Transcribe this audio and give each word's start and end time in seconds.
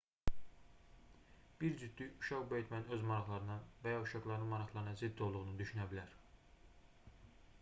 bir 1.63 1.75
cütlük 1.81 2.15
uşaq 2.23 2.47
böyütmənin 2.53 2.95
öz 2.97 3.05
maraqlarına 3.11 3.59
və 3.85 3.93
ya 3.93 4.01
uşaqlarının 4.07 4.51
maraqlarına 4.55 4.97
zidd 5.03 5.23
olduğunu 5.27 5.55
düşünə 5.61 5.89
bilər 5.93 6.17